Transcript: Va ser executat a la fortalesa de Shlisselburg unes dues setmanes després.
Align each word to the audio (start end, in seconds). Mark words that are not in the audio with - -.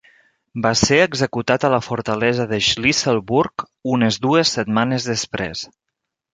Va 0.65 0.69
ser 0.79 0.97
executat 1.01 1.67
a 1.69 1.71
la 1.73 1.81
fortalesa 1.89 2.49
de 2.53 2.59
Shlisselburg 2.69 3.69
unes 3.95 4.21
dues 4.27 4.57
setmanes 4.59 5.09
després. 5.15 5.67